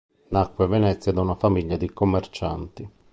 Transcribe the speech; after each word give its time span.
Nacque 0.29 0.63
a 0.63 0.67
Venezia, 0.67 1.11
da 1.11 1.21
una 1.21 1.35
famiglia 1.35 1.77
di 1.77 1.91
commercianti. 1.91 2.89